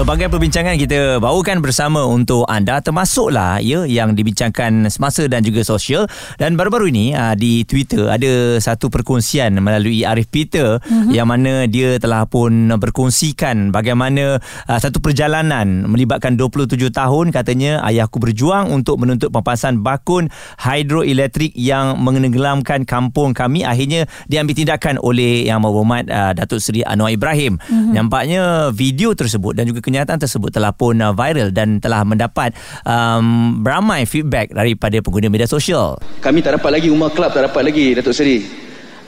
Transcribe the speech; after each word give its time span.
Pelbagai 0.00 0.32
perbincangan 0.32 0.80
kita 0.80 1.20
bawakan 1.20 1.60
bersama 1.60 2.08
untuk 2.08 2.48
anda 2.48 2.80
termasuklah 2.80 3.60
ya 3.60 3.84
yang 3.84 4.16
dibincangkan 4.16 4.88
semasa 4.88 5.28
dan 5.28 5.44
juga 5.44 5.60
sosial 5.60 6.08
dan 6.40 6.56
baru-baru 6.56 6.88
ini 6.88 7.12
ah, 7.12 7.36
di 7.36 7.68
Twitter 7.68 8.08
ada 8.08 8.56
satu 8.64 8.88
perkongsian 8.88 9.60
melalui 9.60 10.08
Arif 10.08 10.32
Peter 10.32 10.80
mm-hmm. 10.80 11.12
yang 11.12 11.28
mana 11.28 11.68
dia 11.68 12.00
telah 12.00 12.24
pun 12.24 12.72
berkongsikan 12.80 13.76
bagaimana 13.76 14.40
ah, 14.64 14.80
satu 14.80 15.04
perjalanan 15.04 15.84
melibatkan 15.84 16.32
27 16.32 16.80
tahun 16.96 17.28
katanya 17.28 17.84
ayahku 17.84 18.24
berjuang 18.24 18.72
untuk 18.72 19.04
menuntut 19.04 19.28
pampasan 19.28 19.84
bakun 19.84 20.32
hidroelektrik 20.64 21.52
yang 21.52 22.00
menenggelamkan 22.00 22.88
kampung 22.88 23.36
kami 23.36 23.68
akhirnya 23.68 24.08
diambil 24.32 24.56
tindakan 24.56 24.96
oleh 24.96 25.44
Yang 25.44 25.60
Berhormat 25.60 26.04
uh, 26.08 26.32
Datuk 26.32 26.64
Seri 26.64 26.80
Anwar 26.88 27.12
Ibrahim. 27.12 27.60
Mm-hmm. 27.60 27.92
Nampaknya 27.92 28.42
video 28.72 29.12
tersebut 29.12 29.52
dan 29.52 29.68
juga 29.68 29.89
kenyataan 29.90 30.22
tersebut 30.22 30.54
telah 30.54 30.70
pun 30.70 30.96
uh, 31.02 31.10
viral 31.10 31.50
dan 31.50 31.82
telah 31.82 32.06
mendapat 32.06 32.54
um, 32.86 33.58
beramai 33.60 34.06
feedback 34.06 34.54
daripada 34.54 35.02
pengguna 35.02 35.26
media 35.26 35.50
sosial. 35.50 35.98
Kami 36.22 36.40
tak 36.40 36.62
dapat 36.62 36.78
lagi 36.78 36.88
Umar 36.88 37.10
Club 37.10 37.34
tak 37.34 37.50
dapat 37.50 37.62
lagi 37.66 37.92
Datuk 37.98 38.14
Seri. 38.14 38.38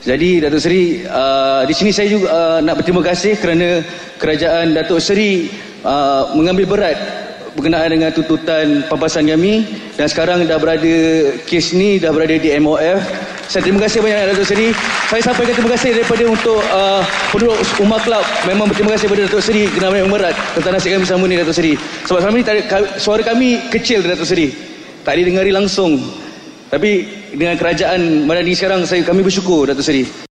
Jadi 0.03 0.43
Datuk 0.43 0.59
Seri 0.59 0.99
uh, 1.07 1.63
di 1.63 1.71
sini 1.71 1.95
saya 1.95 2.11
juga 2.11 2.27
uh, 2.27 2.59
nak 2.59 2.83
berterima 2.83 2.99
kasih 2.99 3.39
kerana 3.39 3.79
kerajaan 4.19 4.75
Datuk 4.75 4.99
Seri 4.99 5.47
uh, 5.87 6.35
mengambil 6.35 6.67
berat 6.67 6.97
berkenaan 7.53 7.89
dengan 7.89 8.09
tuntutan 8.13 8.85
pampasan 8.89 9.29
kami 9.29 9.65
dan 9.95 10.09
sekarang 10.09 10.45
dah 10.45 10.57
berada 10.57 10.95
kes 11.45 11.73
ni 11.77 12.01
dah 12.01 12.09
berada 12.09 12.35
di 12.37 12.49
MOF 12.57 13.01
saya 13.53 13.69
terima 13.69 13.85
kasih 13.85 13.99
banyak 14.01 14.33
Datuk 14.33 14.47
Seri. 14.49 14.73
Saya 15.11 15.21
sampaikan 15.29 15.53
terima 15.53 15.71
kasih 15.75 15.93
daripada 15.93 16.23
untuk 16.25 16.57
uh, 16.73 17.05
penduduk 17.29 17.53
Umar 17.85 18.01
Club. 18.01 18.25
Memang 18.49 18.65
berterima 18.71 18.97
kasih 18.97 19.05
kepada 19.05 19.29
Datuk 19.29 19.43
Seri 19.43 19.69
kerana 19.69 19.93
memang 19.99 20.11
berat 20.15 20.35
tentang 20.57 20.73
nasib 20.73 20.89
kami 20.95 21.05
sama 21.05 21.29
ni 21.29 21.35
Datuk 21.37 21.53
Seri. 21.53 21.77
Sebab 21.77 22.19
selama 22.23 22.35
ni 22.39 22.45
suara 22.97 23.21
kami 23.21 23.61
kecil 23.69 24.01
Datuk 24.01 24.25
Seri. 24.25 24.49
Tak 25.05 25.13
didengari 25.19 25.53
langsung. 25.53 25.99
Tapi 26.71 27.05
dengan 27.35 27.53
kerajaan 27.59 28.25
Madani 28.25 28.57
sekarang 28.57 28.89
saya 28.89 29.05
kami 29.05 29.21
bersyukur 29.21 29.69
Datuk 29.69 29.85
Seri. 29.85 30.32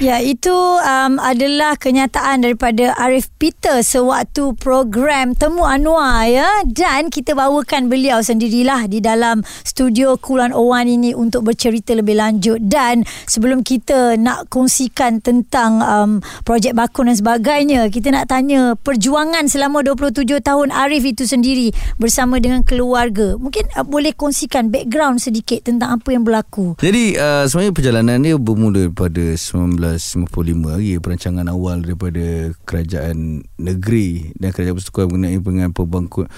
Ya, 0.00 0.16
itu 0.16 0.48
um, 0.80 1.20
adalah 1.20 1.76
kenyataan 1.76 2.40
daripada 2.40 2.96
Arif 2.96 3.28
Peter 3.36 3.84
sewaktu 3.84 4.56
program 4.56 5.36
Temu 5.36 5.68
Anwar 5.68 6.24
ya 6.24 6.48
dan 6.64 7.12
kita 7.12 7.36
bawakan 7.36 7.92
beliau 7.92 8.24
sendirilah 8.24 8.88
di 8.88 9.04
dalam 9.04 9.44
studio 9.60 10.16
Kulan 10.16 10.56
Owan 10.56 10.88
ini 10.88 11.12
untuk 11.12 11.44
bercerita 11.44 11.92
lebih 11.92 12.16
lanjut 12.16 12.64
dan 12.64 13.04
sebelum 13.28 13.60
kita 13.60 14.16
nak 14.16 14.48
kongsikan 14.48 15.20
tentang 15.20 15.84
um, 15.84 16.24
projek 16.48 16.72
bakun 16.72 17.12
dan 17.12 17.20
sebagainya, 17.20 17.92
kita 17.92 18.08
nak 18.08 18.32
tanya 18.32 18.80
perjuangan 18.80 19.52
selama 19.52 19.84
27 19.84 20.24
tahun 20.40 20.72
Arif 20.72 21.04
itu 21.04 21.28
sendiri 21.28 21.76
bersama 22.00 22.40
dengan 22.40 22.64
keluarga. 22.64 23.36
Mungkin 23.36 23.68
uh, 23.76 23.84
boleh 23.84 24.16
kongsikan 24.16 24.72
background 24.72 25.20
sedikit 25.20 25.68
tentang 25.68 26.00
apa 26.00 26.08
yang 26.08 26.24
berlaku. 26.24 26.80
Jadi 26.80 27.20
uh, 27.20 27.44
sebenarnya 27.44 27.76
perjalanan 27.76 28.16
dia 28.24 28.40
bermula 28.40 28.88
pada 28.88 29.36
19 29.36 29.89
1955 29.98 30.76
lagi 30.76 30.94
perancangan 31.00 31.46
awal 31.48 31.82
daripada 31.82 32.54
kerajaan 32.68 33.46
negeri 33.56 34.36
dan 34.36 34.54
kerajaan 34.54 34.76
persekutuan 34.76 35.08
mengenai 35.10 35.40
dengan 35.40 35.70
pembangkut 35.72 36.28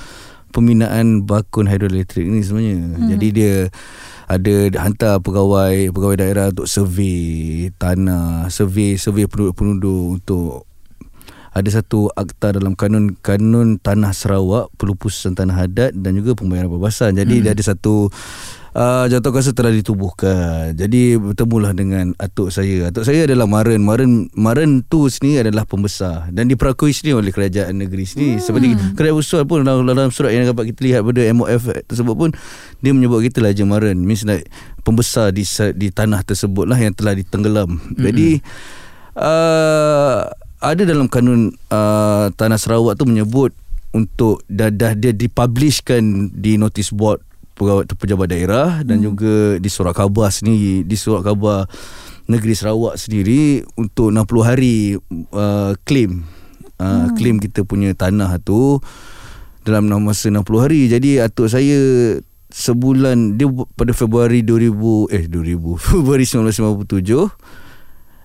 pembinaan 0.52 1.24
bakun 1.24 1.66
hidroelektrik 1.66 2.28
ni 2.28 2.44
sebenarnya. 2.44 2.78
Hmm. 2.78 3.08
Jadi 3.16 3.26
dia 3.32 3.56
ada 4.28 4.54
hantar 4.84 5.18
pegawai 5.24 5.90
pegawai 5.90 6.16
daerah 6.20 6.46
untuk 6.52 6.68
survey 6.68 7.68
tanah, 7.80 8.52
survey 8.52 9.00
survey 9.00 9.24
penduduk-penduduk 9.26 10.20
untuk 10.20 10.68
ada 11.52 11.68
satu 11.68 12.08
akta 12.16 12.56
dalam 12.56 12.72
kanun 12.72 13.12
kanun 13.20 13.76
tanah 13.76 14.16
Sarawak 14.16 14.72
pelupusan 14.80 15.36
tanah 15.36 15.68
adat 15.68 15.92
dan 15.92 16.16
juga 16.16 16.36
pembayaran 16.36 16.72
perbasan. 16.72 17.16
Jadi 17.16 17.40
hmm. 17.40 17.42
dia 17.48 17.52
ada 17.56 17.64
satu 17.64 18.08
uh, 18.76 19.30
kuasa 19.32 19.52
telah 19.52 19.72
ditubuhkan. 19.72 20.72
Jadi 20.76 21.16
bertemulah 21.16 21.72
dengan 21.76 22.12
atuk 22.16 22.52
saya. 22.52 22.88
Atuk 22.88 23.04
saya 23.04 23.24
adalah 23.28 23.48
Maren. 23.48 23.80
Maren 23.80 24.28
Maren 24.36 24.84
tu 24.84 25.08
sini 25.08 25.40
adalah 25.40 25.68
pembesar 25.68 26.28
dan 26.32 26.48
diperakui 26.48 26.92
sini 26.92 27.16
oleh 27.16 27.32
kerajaan 27.32 27.76
negeri 27.76 28.04
sini. 28.04 28.28
Hmm. 28.36 28.42
Seperti 28.42 28.68
kerajaan 28.96 29.16
usul 29.16 29.44
pun 29.44 29.64
dalam, 29.64 29.84
dalam 29.84 30.08
surat 30.12 30.32
yang 30.32 30.48
dapat 30.48 30.72
kita 30.72 30.80
lihat 30.84 31.00
pada 31.04 31.20
MOF 31.32 31.62
tersebut 31.88 32.14
pun 32.16 32.30
dia 32.80 32.92
menyebut 32.92 33.20
kita 33.24 33.44
lah 33.44 33.52
je 33.52 33.64
Maren. 33.64 33.98
Means 34.00 34.24
like 34.24 34.48
pembesar 34.82 35.30
di 35.30 35.44
di 35.76 35.88
tanah 35.92 36.24
tersebut 36.24 36.66
lah 36.66 36.78
yang 36.80 36.96
telah 36.96 37.16
ditenggelam. 37.16 37.78
Hmm. 37.78 38.00
Jadi 38.00 38.40
uh, 39.16 40.28
ada 40.62 40.82
dalam 40.86 41.10
kanun 41.10 41.50
uh, 41.74 42.30
tanah 42.34 42.58
Sarawak 42.58 42.94
tu 42.94 43.04
menyebut 43.04 43.50
untuk 43.92 44.40
dah, 44.48 44.72
dah 44.72 44.96
dia 44.96 45.12
dipublishkan 45.12 46.32
di 46.32 46.56
notice 46.56 46.88
board 46.94 47.20
pegawai 47.62 47.86
pejabat 47.86 48.26
daerah 48.26 48.82
dan 48.82 48.98
hmm. 48.98 49.06
juga 49.06 49.34
di 49.62 49.70
surat 49.70 49.94
khabar 49.94 50.34
sendiri 50.34 50.82
di 50.82 50.96
surat 50.98 51.22
khabar 51.22 51.70
negeri 52.26 52.58
Sarawak 52.58 52.98
sendiri 52.98 53.62
untuk 53.78 54.10
60 54.10 54.42
hari 54.42 54.98
uh, 55.30 55.78
claim 55.86 56.26
uh, 56.82 57.06
hmm. 57.06 57.14
claim 57.14 57.38
kita 57.38 57.62
punya 57.62 57.94
tanah 57.94 58.42
tu 58.42 58.82
dalam 59.62 59.86
masa 60.02 60.26
60 60.26 60.42
hari 60.58 60.90
jadi 60.90 61.30
atuk 61.30 61.46
saya 61.46 61.78
sebulan 62.52 63.38
dia 63.38 63.46
pada 63.78 63.94
Februari 63.94 64.42
2000 64.42 65.14
eh 65.14 65.24
2000 65.30 65.78
Februari 65.94 66.26
1957 66.26 67.62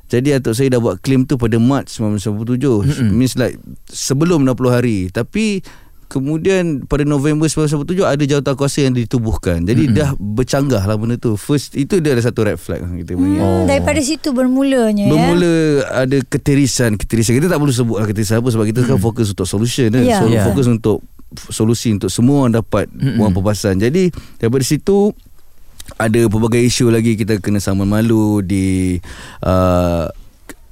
jadi 0.07 0.39
atuk 0.39 0.55
saya 0.55 0.71
dah 0.71 0.81
buat 0.81 0.97
claim 1.03 1.27
tu 1.27 1.37
pada 1.37 1.61
Mac 1.61 1.91
1997 1.91 2.57
mm-hmm. 2.57 3.11
means 3.13 3.35
like 3.37 3.59
sebelum 3.91 4.47
60 4.47 4.71
hari 4.71 4.97
tapi 5.13 5.61
Kemudian 6.07 6.87
pada 6.87 7.03
November 7.03 7.51
1997 7.51 7.99
ada 8.07 8.23
jawatan 8.23 8.53
kuasa 8.55 8.87
yang 8.87 8.95
ditubuhkan. 8.95 9.67
Jadi 9.67 9.91
mm-hmm. 9.91 9.99
dah 9.99 10.09
bercanggah 10.15 10.83
lah 10.87 10.95
benda 10.95 11.19
tu. 11.19 11.35
First 11.35 11.75
itu 11.75 11.99
dia 11.99 12.15
ada 12.15 12.23
satu 12.23 12.47
red 12.47 12.55
flag 12.55 12.79
lah 12.79 12.91
kita 12.95 13.19
punya. 13.19 13.43
Hmm, 13.43 13.43
oh. 13.43 13.63
Daripada 13.67 13.99
situ 13.99 14.31
bermulanya 14.31 15.11
Bermula 15.11 15.43
ya. 15.83 16.07
ada 16.07 16.17
ketirisan, 16.23 16.95
ketirisan. 16.95 17.35
Kita 17.35 17.51
tak 17.51 17.59
perlu 17.59 17.75
sebut 17.75 17.99
lah 17.99 18.07
ketirisan 18.07 18.39
apa 18.39 18.49
sebab 18.55 18.65
kita 18.71 18.79
mm. 18.83 18.87
kan 18.87 18.97
fokus 19.03 19.35
untuk 19.35 19.47
solution 19.51 19.91
kan. 19.91 20.03
Yeah. 20.07 20.23
So 20.23 20.31
yeah. 20.31 20.47
fokus 20.47 20.67
untuk 20.71 21.03
solusi 21.51 21.91
untuk 21.91 22.07
semua 22.07 22.47
orang 22.47 22.55
dapat 22.63 22.87
mm-hmm. 22.87 23.19
wang 23.19 23.35
perbasan. 23.35 23.75
Jadi 23.75 24.07
daripada 24.39 24.63
situ 24.63 25.11
ada 25.99 26.21
pelbagai 26.31 26.63
isu 26.63 26.87
lagi 26.87 27.19
kita 27.19 27.43
kena 27.43 27.59
sama 27.59 27.83
malu 27.83 28.39
di 28.43 28.95
uh, 29.43 30.07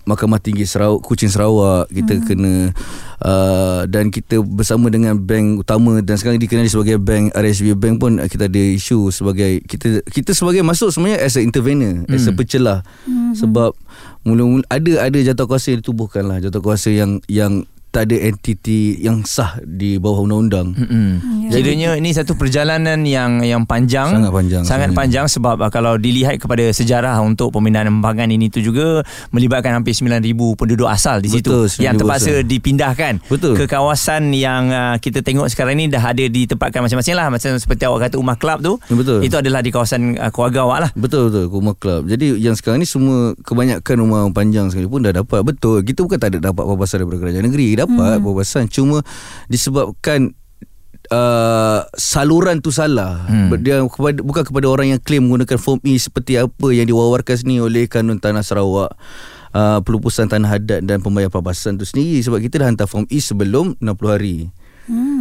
Mahkamah 0.05 0.39
Tinggi 0.41 0.65
Sarawak 0.65 1.01
Kuching 1.03 1.29
Sarawak 1.29 1.89
kita 1.89 2.13
hmm. 2.17 2.23
kena 2.25 2.53
uh, 3.25 3.81
dan 3.89 4.13
kita 4.13 4.41
bersama 4.41 4.93
dengan 4.93 5.17
bank 5.17 5.65
utama 5.65 5.99
dan 6.01 6.15
sekarang 6.15 6.39
dikenali 6.39 6.69
sebagai 6.69 7.01
bank 7.01 7.33
RSB 7.33 7.73
Bank 7.77 7.95
pun 8.01 8.21
kita 8.25 8.47
ada 8.47 8.63
isu 8.63 9.11
sebagai 9.11 9.61
kita 9.65 10.05
kita 10.07 10.31
sebagai 10.31 10.61
masuk 10.61 10.93
sebenarnya 10.93 11.25
as 11.25 11.35
a 11.35 11.41
intervener 11.41 12.05
hmm. 12.05 12.15
as 12.15 12.25
a 12.25 12.31
hmm. 12.31 12.37
pencelah 12.37 12.79
hmm. 13.09 13.33
sebab 13.33 13.73
mula-mula 14.25 14.65
ada 14.71 15.05
ada 15.05 15.43
kuasa 15.45 15.73
yang 15.73 15.81
ditubuhkan 15.85 16.23
lah 16.25 16.37
kuasa 16.61 16.89
yang 16.89 17.21
yang 17.29 17.65
tak 17.95 18.11
ada 18.11 18.27
entiti 18.27 18.99
yang 18.99 19.23
sah 19.23 19.55
di 19.63 19.95
bawah 19.95 20.27
undang-undang. 20.27 20.75
Mm-hmm. 20.75 21.47
Ya. 21.47 21.63
Jadinya 21.63 21.89
ini 21.95 22.11
satu 22.11 22.35
perjalanan 22.35 23.07
yang 23.07 23.39
yang 23.39 23.63
panjang. 23.63 24.11
Sangat 24.11 24.35
panjang. 24.35 24.63
Sangat 24.67 24.91
sebenarnya. 24.91 24.99
panjang 24.99 25.25
sebab 25.31 25.55
uh, 25.63 25.71
kalau 25.71 25.95
dilihat 25.95 26.35
kepada 26.43 26.67
sejarah 26.75 27.15
untuk 27.23 27.55
pemindahan 27.55 27.87
embangan 27.87 28.27
ini 28.27 28.51
tu 28.51 28.59
juga 28.59 28.99
melibatkan 29.31 29.79
hampir 29.79 29.95
9000 29.95 30.27
penduduk 30.59 30.91
asal 30.91 31.23
di 31.23 31.31
situ 31.31 31.47
Betul, 31.47 31.71
yang 31.79 31.95
terpaksa 31.95 32.43
dipindahkan 32.43 33.23
Betul. 33.31 33.55
ke 33.55 33.63
kawasan 33.63 34.35
yang 34.35 34.75
uh, 34.75 34.99
kita 34.99 35.23
tengok 35.23 35.47
sekarang 35.47 35.79
ini 35.79 35.87
dah 35.87 36.03
ada 36.03 36.27
ditempatkan 36.27 36.83
macam-macam 36.83 37.13
lah 37.15 37.27
macam 37.31 37.55
seperti 37.55 37.87
awak 37.87 38.11
kata 38.11 38.19
Umar 38.19 38.35
Club 38.35 38.59
tu. 38.59 38.73
Betul. 38.91 39.23
Itu 39.23 39.39
adalah 39.39 39.63
di 39.63 39.71
kawasan 39.71 40.19
uh, 40.19 40.35
keluarga 40.35 40.67
awak 40.67 40.79
lah. 40.83 40.89
Betul 40.99 41.31
betul 41.31 41.47
Umar 41.47 41.79
Club. 41.79 42.11
Jadi 42.11 42.43
yang 42.43 42.59
sekarang 42.59 42.83
ni 42.83 42.87
semua 42.89 43.31
kebanyakan 43.39 43.95
rumah 44.03 44.27
panjang 44.35 44.67
sekali 44.67 44.83
pun 44.83 44.99
dah 44.99 45.15
dapat. 45.15 45.47
Betul. 45.47 45.87
Kita 45.87 46.03
bukan 46.03 46.19
tak 46.19 46.35
ada 46.35 46.51
dapat 46.51 46.67
apa-apa 46.67 46.83
daripada 46.91 47.23
kerajaan 47.23 47.45
negeri 47.47 47.67
dapat 47.77 47.84
hmm. 47.89 48.21
perbasan 48.21 48.65
cuma 48.67 49.01
disebabkan 49.49 50.33
uh, 51.11 51.85
saluran 51.93 52.61
tu 52.61 52.73
salah 52.73 53.25
hmm. 53.29 53.61
dia 53.61 53.81
kepada, 53.85 54.19
bukan 54.21 54.43
kepada 54.45 54.67
orang 54.69 54.87
yang 54.95 55.01
claim 55.01 55.25
menggunakan 55.25 55.57
form 55.59 55.81
E 55.85 55.97
seperti 55.97 56.39
apa 56.39 56.67
yang 56.73 56.89
diwawarkan 56.89 57.35
sini 57.35 57.61
oleh 57.61 57.85
kanun 57.85 58.17
tanah 58.17 58.41
Sarawak 58.41 58.93
uh, 59.53 59.79
pelupusan 59.81 60.29
tanah 60.31 60.57
adat 60.57 60.81
dan 60.85 61.01
pembayar 61.01 61.29
perbasan 61.29 61.77
tu 61.77 61.85
sendiri 61.85 62.21
sebab 62.21 62.41
kita 62.41 62.61
dah 62.61 62.67
hantar 62.69 62.87
form 62.89 63.05
E 63.09 63.21
sebelum 63.21 63.77
60 63.81 64.15
hari 64.15 64.49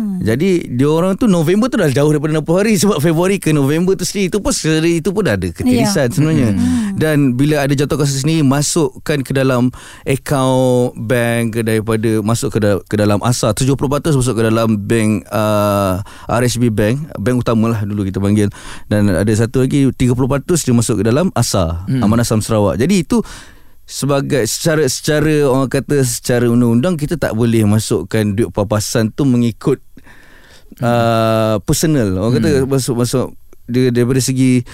Hmm. 0.04 0.20
Jadi 0.20 0.68
dia 0.68 0.84
orang 0.84 1.16
tu 1.16 1.24
November 1.24 1.72
tu 1.72 1.80
dah 1.80 1.88
jauh 1.88 2.12
daripada 2.12 2.36
60 2.36 2.60
hari 2.60 2.72
sebab 2.76 3.00
Februari 3.00 3.40
ke 3.40 3.56
November 3.56 3.96
tu 3.96 4.04
sendiri 4.04 4.28
itu 4.28 4.36
pun 4.36 4.52
sendiri 4.52 5.00
itu 5.00 5.08
pun 5.08 5.24
dah 5.24 5.32
ada 5.32 5.48
ketirisan 5.48 6.06
Ya. 6.06 6.12
sebenarnya. 6.12 6.50
Dan 6.92 7.34
bila 7.34 7.64
ada 7.64 7.72
jawatankuasa 7.72 8.20
sendiri 8.20 8.44
masukkan 8.44 9.24
ke 9.24 9.32
dalam 9.32 9.72
akaun 10.04 10.92
bank 11.00 11.56
daripada 11.58 12.20
masuk 12.20 12.52
ke, 12.52 12.58
da- 12.60 12.82
ke 12.84 12.94
dalam 12.94 13.18
ASA 13.18 13.50
70% 13.50 13.80
masuk 14.12 14.34
ke 14.36 14.42
dalam 14.44 14.76
bank 14.78 15.24
uh, 15.26 16.04
RSB 16.28 16.68
Bank, 16.68 17.08
bank 17.16 17.40
utama 17.40 17.72
lah 17.72 17.80
dulu 17.82 18.04
kita 18.04 18.20
panggil. 18.20 18.52
Dan 18.86 19.08
ada 19.08 19.32
satu 19.32 19.64
lagi 19.64 19.88
30% 19.88 20.12
dia 20.60 20.74
masuk 20.76 21.00
ke 21.00 21.04
dalam 21.08 21.32
ASA, 21.32 21.88
hmm. 21.88 22.04
Amanah 22.04 22.22
Sam 22.22 22.44
Sarawak. 22.44 22.76
Jadi 22.76 23.02
itu 23.02 23.24
sebagai 23.84 24.48
secara 24.48 24.88
secara 24.88 25.44
orang 25.44 25.69
kata 25.69 26.00
secara 26.02 26.48
undang-undang 26.48 26.96
kita 26.96 27.20
tak 27.20 27.36
boleh 27.36 27.62
masukkan 27.64 28.25
duit 28.32 28.48
papasan 28.48 29.12
tu 29.12 29.28
mengikut 29.28 29.78
uh, 30.81 31.60
personal. 31.62 32.08
Orang 32.19 32.40
kata 32.40 32.64
masuk 32.64 32.94
masuk 32.96 33.26
dia 33.64 33.88
daripada 33.88 34.20
segi 34.20 34.64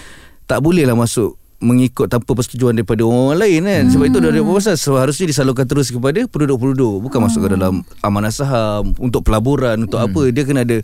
tak 0.47 0.63
boleh 0.63 0.87
lah 0.87 0.95
masuk 0.95 1.39
mengikut 1.61 2.09
tanpa 2.09 2.33
persetujuan 2.33 2.73
daripada 2.73 3.05
orang 3.05 3.37
lain 3.37 3.61
kan. 3.67 3.85
Sebab 3.93 4.05
itu 4.09 4.19
dari 4.19 4.41
papasan. 4.41 4.75
Seharusnya 4.75 5.27
disalurkan 5.29 5.67
terus 5.69 5.93
kepada 5.93 6.25
penduduk-penduduk. 6.25 7.05
Bukan 7.05 7.21
masuk 7.21 7.45
ke 7.45 7.49
dalam 7.53 7.85
amanah 8.01 8.33
saham 8.33 8.97
untuk 8.97 9.27
pelaburan 9.27 9.77
untuk 9.85 10.01
apa. 10.01 10.23
Dia 10.33 10.49
kena 10.49 10.65
ada 10.65 10.81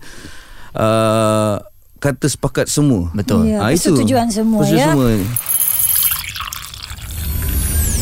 uh, 0.76 1.56
kata 1.96 2.28
sepakat 2.28 2.69
semua. 2.69 3.08
Betul. 3.17 3.49
Ya, 3.49 3.64
Ah, 3.64 3.73
itu. 3.73 3.88
persetujuan 3.88 4.28
semua, 4.28 4.61
Persetujuan 4.61 4.84
ya. 4.84 4.93
semua. 4.93 5.11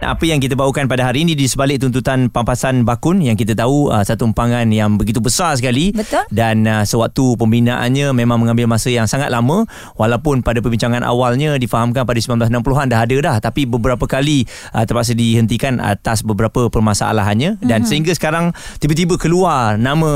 Apa 0.00 0.24
yang 0.24 0.40
kita 0.40 0.56
bawakan 0.56 0.88
pada 0.88 1.04
hari 1.04 1.28
ini 1.28 1.36
di 1.36 1.44
sebalik 1.44 1.76
tuntutan 1.76 2.32
pampasan 2.32 2.88
bakun 2.88 3.20
yang 3.20 3.36
kita 3.36 3.52
tahu 3.52 3.92
uh, 3.92 4.00
satu 4.00 4.24
empangan 4.24 4.64
yang 4.72 4.96
begitu 4.96 5.20
besar 5.20 5.52
sekali. 5.60 5.92
Betul. 5.92 6.24
dan 6.32 6.64
uh, 6.64 6.88
sewaktu 6.88 7.36
pembinaannya 7.36 8.16
memang 8.16 8.40
mengambil 8.40 8.64
masa 8.64 8.88
yang 8.88 9.04
sangat 9.04 9.28
lama. 9.28 9.68
Walaupun 10.00 10.40
pada 10.40 10.64
perbincangan 10.64 11.04
awalnya 11.04 11.60
difahamkan 11.60 12.08
pada 12.08 12.16
1960-an 12.16 12.88
dah 12.88 13.00
ada 13.04 13.16
dah. 13.20 13.36
Tapi 13.44 13.68
beberapa 13.68 14.08
kali 14.08 14.48
uh, 14.72 14.88
terpaksa 14.88 15.12
dihentikan 15.12 15.84
atas 15.84 16.24
beberapa 16.24 16.72
permasalahannya. 16.72 17.60
Dan 17.60 17.84
sehingga 17.84 18.16
sekarang 18.16 18.56
tiba-tiba 18.80 19.20
keluar 19.20 19.76
nama 19.76 20.10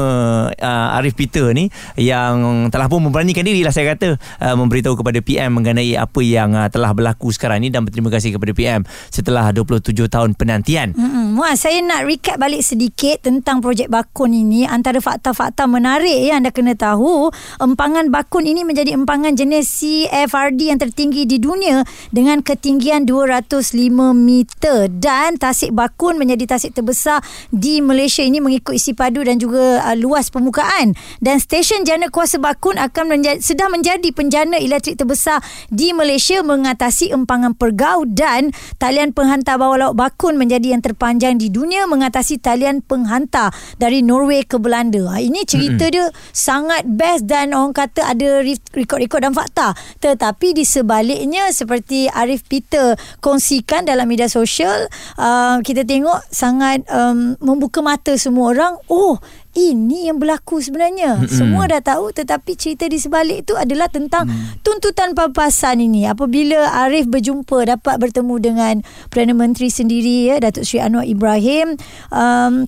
uh, 0.49 0.97
Arif 0.97 1.13
Peter 1.13 1.53
ni 1.53 1.69
yang 2.01 2.67
telah 2.73 2.89
pun 2.89 3.05
memberanikan 3.05 3.45
diri 3.45 3.61
lah 3.61 3.75
saya 3.77 3.93
kata 3.93 4.17
uh, 4.17 4.57
memberitahu 4.57 4.97
kepada 4.97 5.21
PM 5.21 5.61
mengenai 5.61 5.93
apa 6.01 6.21
yang 6.25 6.57
uh, 6.57 6.73
telah 6.73 6.97
berlaku 6.97 7.29
sekarang 7.37 7.61
ni 7.61 7.69
dan 7.69 7.85
berterima 7.85 8.09
kasih 8.09 8.33
kepada 8.33 8.57
PM 8.57 8.81
setelah 9.13 9.53
27 9.81 10.07
tahun 10.11 10.31
penantian. 10.39 10.95
Mm-mm. 10.95 11.35
Muaz, 11.35 11.67
saya 11.67 11.83
nak 11.83 12.07
recap 12.07 12.39
balik 12.39 12.63
sedikit 12.63 13.27
tentang 13.27 13.59
projek 13.59 13.91
bakun 13.91 14.31
ini. 14.31 14.63
Antara 14.71 15.03
fakta-fakta 15.03 15.67
menarik 15.67 16.15
yang 16.31 16.47
anda 16.47 16.55
kena 16.55 16.79
tahu, 16.79 17.35
empangan 17.59 18.15
bakun 18.15 18.47
ini 18.47 18.63
menjadi 18.63 18.95
empangan 18.95 19.35
jenis 19.35 19.67
CFRD 19.83 20.71
yang 20.71 20.79
tertinggi 20.79 21.27
di 21.27 21.43
dunia 21.43 21.83
dengan 22.15 22.39
ketinggian 22.39 23.03
205 23.09 23.75
meter 24.15 24.87
dan 24.95 25.35
tasik 25.35 25.75
bakun 25.75 26.23
menjadi 26.23 26.55
tasik 26.55 26.79
terbesar 26.79 27.19
di 27.51 27.83
Malaysia 27.83 28.23
ini 28.23 28.39
mengikut 28.39 28.79
isi 28.79 28.95
padu 28.95 29.27
dan 29.27 29.43
juga 29.43 29.83
uh, 29.83 29.97
luas 29.99 30.31
permukaan. 30.31 30.95
Dan 31.19 31.43
stesen 31.43 31.83
jana 31.83 32.07
kuasa 32.15 32.39
bakun 32.39 32.79
akan 32.79 33.11
menjadi, 33.11 33.43
sedang 33.43 33.75
menjadi 33.75 34.07
penjana 34.15 34.55
elektrik 34.61 35.01
terbesar 35.01 35.43
di 35.73 35.91
Malaysia 35.91 36.45
mengatasi 36.47 37.11
empangan 37.11 37.59
pergau 37.59 38.07
dan 38.07 38.55
talian 38.79 39.11
penghantar 39.11 39.59
bawah 39.65 39.81
laut 39.81 39.97
bakun 39.97 40.37
menjadi 40.37 40.77
yang 40.77 40.85
terpanjang 40.85 41.41
di 41.41 41.49
dunia 41.49 41.89
mengatasi 41.89 42.37
talian 42.37 42.85
penghantar 42.85 43.49
dari 43.81 44.05
Norway 44.05 44.45
ke 44.45 44.61
Belanda. 44.61 45.17
Ha, 45.17 45.25
ini 45.25 45.49
cerita 45.49 45.89
mm-hmm. 45.89 45.95
dia 45.97 46.07
sangat 46.37 46.85
best 46.85 47.25
dan 47.25 47.57
orang 47.57 47.73
kata 47.73 48.05
ada 48.13 48.45
re- 48.45 48.73
rekod-rekod 48.77 49.25
dan 49.25 49.33
fakta. 49.33 49.73
Tetapi 50.05 50.53
di 50.53 50.69
sebaliknya 50.69 51.49
seperti 51.49 52.13
Arif 52.13 52.45
Peter 52.45 52.93
kongsikan 53.25 53.89
dalam 53.89 54.05
media 54.05 54.29
sosial, 54.29 54.85
uh, 55.17 55.57
kita 55.65 55.89
tengok 55.89 56.29
sangat 56.29 56.85
um, 56.93 57.41
membuka 57.41 57.81
mata 57.81 58.13
semua 58.21 58.53
orang. 58.53 58.75
Oh, 58.93 59.17
ini 59.55 60.11
yang 60.11 60.19
berlaku 60.19 60.59
sebenarnya. 60.61 61.19
Mm-hmm. 61.19 61.31
Semua 61.31 61.71
dah 61.71 61.83
tahu 61.83 62.11
tetapi 62.11 62.59
cerita 62.59 62.91
di 62.91 62.99
sebalik 62.99 63.47
itu 63.47 63.55
adalah 63.55 63.87
tentang 63.89 64.27
mm. 64.27 64.61
tuntutan 64.67 65.15
papasan 65.15 65.81
ini. 65.81 66.07
Apabila 66.11 66.85
Arif 66.87 67.07
berjumpa 67.07 67.67
dapat 67.79 67.97
bertemu 68.03 68.35
dengan 68.43 68.75
Perdana 69.09 69.35
Menteri 69.35 69.71
sendiri 69.71 70.35
ya 70.35 70.43
Datuk 70.43 70.67
Seri 70.67 70.83
Anwar 70.83 71.07
Ibrahim 71.07 71.79
um, 72.11 72.67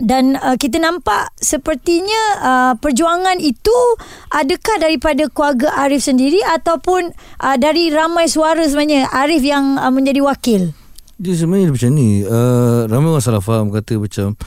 dan 0.00 0.40
uh, 0.40 0.56
kita 0.56 0.80
nampak 0.80 1.28
sepertinya 1.36 2.22
uh, 2.40 2.72
perjuangan 2.80 3.36
itu 3.36 3.76
adakah 4.32 4.80
daripada 4.80 5.28
keluarga 5.28 5.76
Arif 5.76 6.08
sendiri 6.08 6.40
ataupun 6.56 7.12
uh, 7.44 7.56
dari 7.60 7.92
ramai 7.92 8.26
suara 8.26 8.64
sebenarnya 8.64 9.12
Arif 9.12 9.44
yang 9.44 9.76
uh, 9.76 9.92
menjadi 9.92 10.24
wakil. 10.24 10.72
Dia 11.20 11.36
sebenarnya 11.36 11.68
macam 11.68 11.90
ni 11.92 12.24
uh, 12.24 12.88
Ramai 12.88 13.12
orang 13.12 13.20
salah 13.20 13.44
faham 13.44 13.68
Kata 13.68 14.00
macam 14.00 14.40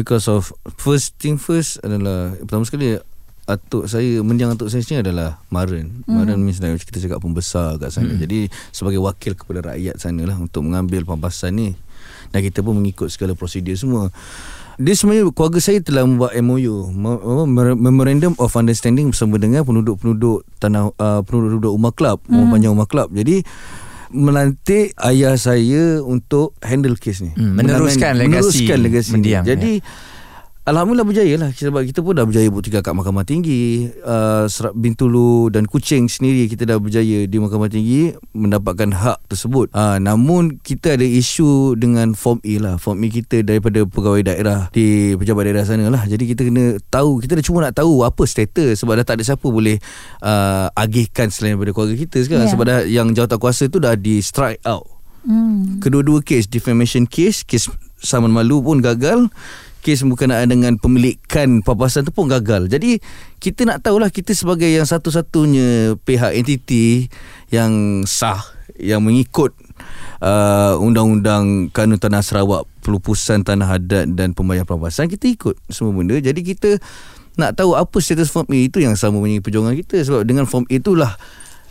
Because 0.00 0.24
of 0.32 0.48
First 0.80 1.20
thing 1.20 1.36
first 1.36 1.76
adalah 1.84 2.32
Pertama 2.40 2.64
sekali 2.64 2.96
Atuk 3.44 3.84
saya 3.84 4.24
Mendiang 4.24 4.56
atuk 4.56 4.72
saya 4.72 4.80
sini 4.80 5.04
adalah 5.04 5.36
Maren 5.52 6.00
hmm. 6.08 6.08
Maren 6.08 6.40
means 6.40 6.64
like, 6.64 6.80
Kita 6.80 7.04
cakap 7.04 7.20
pembesar 7.20 7.76
kat 7.76 7.92
sana 7.92 8.16
hmm. 8.16 8.24
Jadi 8.24 8.48
sebagai 8.72 9.04
wakil 9.04 9.36
kepada 9.36 9.76
rakyat 9.76 10.00
sana 10.00 10.24
lah 10.24 10.40
Untuk 10.40 10.64
mengambil 10.64 11.04
pampasan 11.04 11.60
ni 11.60 11.68
Dan 12.32 12.40
kita 12.40 12.64
pun 12.64 12.80
mengikut 12.80 13.12
segala 13.12 13.36
prosedur 13.36 13.76
semua 13.76 14.08
dia 14.80 14.96
sebenarnya 14.96 15.28
keluarga 15.36 15.60
saya 15.60 15.84
telah 15.84 16.08
membuat 16.08 16.32
MOU 16.40 16.88
Memorandum 17.76 18.32
of 18.40 18.56
Understanding 18.56 19.12
bersama 19.12 19.36
dengan 19.36 19.60
penduduk-penduduk 19.60 20.48
tanah 20.56 20.96
uh, 20.96 21.20
penduduk-penduduk 21.20 21.68
Umar 21.68 21.92
Club, 21.92 22.24
hmm. 22.24 22.32
Umar 22.32 22.46
Panjang 22.56 22.72
Umar 22.72 22.88
Club. 22.88 23.12
Jadi 23.12 23.44
melantik 24.10 24.92
ayah 25.06 25.38
saya 25.38 26.02
untuk 26.02 26.54
handle 26.62 26.98
kes 26.98 27.22
ni. 27.24 27.32
Hmm, 27.34 27.54
meneruskan 27.58 28.18
legasi 28.18 28.66
meneruskan 28.66 28.78
legasi 28.82 29.10
mendiang, 29.14 29.44
ni. 29.46 29.50
Jadi 29.54 29.72
Alhamdulillah 30.60 31.08
berjaya 31.08 31.34
lah. 31.40 31.50
Sebab 31.56 31.88
kita 31.88 32.04
pun 32.04 32.12
dah 32.12 32.28
berjaya 32.28 32.52
buktikan 32.52 32.84
kat 32.84 32.92
Mahkamah 32.92 33.24
Tinggi. 33.24 33.88
Uh, 34.04 34.44
Bintulu 34.76 35.48
dan 35.48 35.64
Kuching 35.64 36.12
sendiri 36.12 36.52
Kita 36.52 36.68
dah 36.68 36.76
berjaya 36.76 37.24
di 37.24 37.36
Mahkamah 37.40 37.72
Tinggi 37.72 38.12
Mendapatkan 38.36 38.92
hak 38.92 39.24
tersebut. 39.32 39.72
Uh, 39.72 39.96
Namun 39.96 40.60
kita 40.60 41.00
ada 41.00 41.06
isu 41.06 41.80
dengan 41.80 42.12
Form 42.12 42.44
A 42.44 42.54
lah. 42.60 42.74
Form 42.76 43.00
A 43.00 43.08
kita 43.08 43.40
daripada 43.40 43.88
pegawai 43.88 44.20
daerah 44.20 44.68
Di 44.68 45.16
pejabat 45.16 45.48
daerah 45.48 45.64
sana 45.64 45.88
lah. 45.88 46.04
Jadi 46.04 46.28
kita 46.28 46.44
kena 46.44 46.76
tahu 46.92 47.24
Kita 47.24 47.40
dah 47.40 47.44
cuma 47.48 47.64
nak 47.64 47.80
tahu 47.80 48.04
apa 48.04 48.22
status 48.28 48.84
Sebab 48.84 49.00
dah 49.00 49.04
tak 49.08 49.16
ada 49.16 49.24
siapa 49.32 49.46
boleh 49.48 49.80
uh, 50.20 50.68
Agihkan 50.76 51.32
selain 51.32 51.56
daripada 51.56 51.72
keluarga 51.72 51.96
kita 51.96 52.20
sekarang. 52.20 52.44
Ya. 52.44 52.52
Sebab 52.52 52.64
dah 52.68 52.78
yang 52.84 53.16
jawatankuasa 53.16 53.72
tu 53.72 53.80
dah 53.80 53.96
di 53.96 54.20
strike 54.20 54.60
out. 54.68 54.84
Hmm. 55.24 55.80
Kedua-dua 55.80 56.20
kes 56.20 56.52
Defamation 56.52 57.08
case 57.08 57.44
Kes 57.48 57.68
saman 58.00 58.32
malu 58.32 58.64
pun 58.64 58.80
gagal 58.80 59.28
Kes 59.80 60.04
berkenaan 60.04 60.44
dengan 60.48 60.76
pemilikan 60.76 61.64
papasan 61.64 62.04
tu 62.04 62.12
pun 62.12 62.28
gagal. 62.28 62.68
Jadi 62.68 63.00
kita 63.40 63.64
nak 63.64 63.80
tahulah 63.80 64.12
Kita 64.12 64.36
sebagai 64.36 64.68
yang 64.68 64.84
satu-satunya 64.84 65.96
Pihak 66.04 66.36
entiti 66.36 67.08
Yang 67.48 68.04
sah 68.06 68.44
Yang 68.76 69.00
mengikut 69.00 69.50
uh, 70.20 70.76
Undang-undang 70.76 71.72
Kanun 71.72 71.96
Tanah 71.96 72.20
Sarawak 72.20 72.68
Pelupusan 72.84 73.42
Tanah 73.42 73.80
Adat 73.80 74.12
Dan 74.12 74.36
pembayaran 74.36 74.68
papasan 74.68 75.08
Kita 75.08 75.26
ikut 75.26 75.56
semua 75.72 75.96
benda. 75.96 76.20
Jadi 76.20 76.44
kita 76.44 76.76
Nak 77.40 77.56
tahu 77.56 77.72
apa 77.72 77.96
status 77.98 78.28
form 78.28 78.52
A 78.52 78.60
Itu 78.60 78.84
yang 78.84 78.94
sama 79.00 79.16
punya 79.16 79.40
perjuangan 79.40 79.72
kita. 79.72 80.04
Sebab 80.04 80.28
dengan 80.28 80.44
form 80.44 80.68
A 80.68 80.76
itulah 80.76 81.16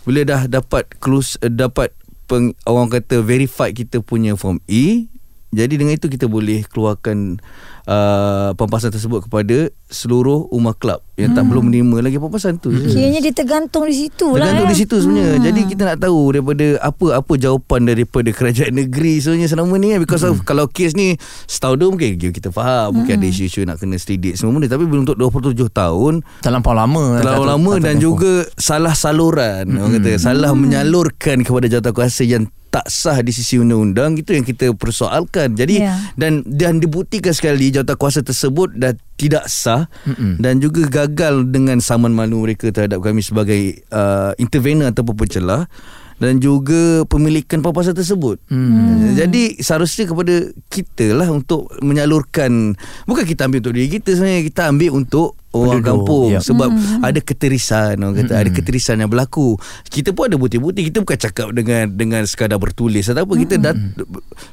Bila 0.10 0.25
dah 0.25 0.50
dapat 0.50 0.89
close, 0.98 1.38
uh, 1.46 1.54
Dapat 1.54 1.94
peng, 2.25 2.58
orang 2.66 2.89
kata 2.89 3.22
verified 3.22 3.78
kita 3.78 4.01
punya 4.01 4.34
form 4.34 4.58
E 4.66 5.06
jadi 5.50 5.82
dengan 5.82 5.98
itu 5.98 6.06
kita 6.06 6.30
boleh 6.30 6.62
keluarkan 6.70 7.42
uh, 7.89 8.50
pampasan 8.53 8.93
tersebut 8.93 9.25
kepada 9.25 9.74
seluruh 9.89 10.46
Umar 10.53 10.77
Club 10.77 11.01
yang 11.17 11.34
tak 11.36 11.50
belum 11.50 11.67
menerima 11.67 12.05
lagi 12.05 12.17
pampasan 12.22 12.62
tu. 12.62 12.69
Kiranya 12.72 13.19
dia 13.19 13.34
tergantung 13.36 13.89
di 13.89 13.96
situ 13.98 14.38
lah. 14.38 14.48
Tergantung 14.48 14.69
ya. 14.69 14.72
di 14.72 14.77
situ 14.77 14.96
sebenarnya. 15.01 15.34
Hmm. 15.36 15.43
Jadi 15.50 15.62
kita 15.67 15.81
nak 15.84 15.98
tahu 16.00 16.19
daripada 16.31 16.67
apa 16.79 17.05
apa 17.19 17.34
jawapan 17.36 17.79
daripada 17.89 18.29
kerajaan 18.31 18.74
negeri 18.77 19.19
sebenarnya 19.19 19.48
selama 19.51 19.74
ni 19.75 19.88
kan 19.91 20.00
because 20.05 20.24
hmm. 20.24 20.31
of 20.31 20.46
kalau 20.46 20.69
kes 20.69 20.93
ni 20.96 21.17
setahun 21.50 21.75
dua 21.81 21.89
mungkin 21.91 22.15
kita 22.31 22.53
faham 22.53 23.01
mungkin 23.01 23.19
ada 23.19 23.27
isu-isu 23.27 23.65
nak 23.65 23.81
kena 23.81 23.98
selidik 24.00 24.38
semua 24.38 24.55
benda 24.55 24.69
tapi 24.69 24.86
belum 24.88 25.03
untuk 25.10 25.17
27 25.17 25.67
tahun 25.74 26.13
Terlampau 26.46 26.72
lama 26.72 27.19
terlalu 27.19 27.43
satu- 27.43 27.51
lama 27.51 27.72
dan 27.81 27.96
tempoh. 27.98 28.03
juga 28.05 28.34
salah 28.55 28.93
saluran 28.96 29.63
mm-hmm. 29.65 29.81
orang 29.81 29.93
kata 30.00 30.12
salah 30.22 30.51
menyalurkan 30.53 31.41
kepada 31.43 31.65
jawatankuasa 31.67 32.24
yang 32.24 32.48
tak 32.69 32.86
sah 32.86 33.17
di 33.25 33.34
sisi 33.34 33.58
undang-undang 33.58 34.13
itu 34.13 34.29
yang 34.38 34.46
kita 34.46 34.72
persoalkan. 34.77 35.58
Jadi 35.58 35.81
Ya. 35.81 35.98
dan 36.13 36.46
dan 36.46 36.77
dibuktikan 36.77 37.34
sekali 37.34 37.74
jawatankuasa 37.79 38.21
tersebut 38.21 38.75
dah 38.75 38.93
tidak 39.15 39.48
sah 39.48 39.88
mm-hmm. 40.03 40.43
dan 40.43 40.59
juga 40.59 40.88
gagal 40.88 41.48
dengan 41.48 41.79
saman 41.79 42.12
malu 42.12 42.43
mereka 42.43 42.67
terhadap 42.69 43.00
kami 43.00 43.24
sebagai 43.24 43.79
uh, 43.95 44.36
intervener 44.36 44.91
ataupun 44.91 45.15
pencelah 45.15 45.71
dan 46.19 46.43
juga 46.43 47.07
pemilikan 47.07 47.63
pampasan 47.63 47.95
tersebut. 47.95 48.43
Hmm. 48.51 49.15
Jadi 49.15 49.63
seharusnya 49.63 50.03
kepada 50.03 50.51
kita 50.67 51.15
lah 51.15 51.31
untuk 51.31 51.71
menyalurkan 51.79 52.75
bukan 53.07 53.24
kita 53.24 53.48
ambil 53.48 53.63
untuk 53.63 53.74
diri 53.79 53.88
kita 53.88 54.19
sebenarnya 54.19 54.43
kita 54.51 54.62
ambil 54.67 55.00
untuk 55.00 55.38
orang 55.50 55.82
Penduduk, 55.82 55.89
kampung 56.06 56.29
ya. 56.38 56.39
sebab 56.46 56.70
ada 57.01 57.20
keterisan 57.25 57.98
orang 57.98 58.15
kata 58.22 58.34
ada 58.38 58.51
keterisan 58.53 59.01
yang 59.01 59.10
berlaku. 59.10 59.58
Kita 59.89 60.13
pun 60.13 60.29
ada 60.29 60.38
bukti-bukti 60.38 60.86
kita 60.94 61.01
bukan 61.01 61.18
cakap 61.18 61.48
dengan 61.58 61.89
dengan 61.89 62.22
sekadar 62.29 62.62
bertulis 62.62 63.10
atau 63.10 63.25
apa 63.25 63.34
kita 63.34 63.56
dat, 63.58 63.75